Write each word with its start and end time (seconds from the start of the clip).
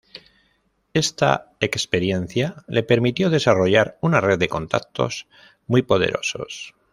Esta 0.95 1.53
experiencia 1.59 2.63
le 2.67 2.81
permitió 2.81 3.29
desarrollar 3.29 3.99
una 4.01 4.19
red 4.19 4.39
de 4.39 4.49
contactos 4.49 5.27
muy 5.67 5.83
poderosos. 5.83 6.73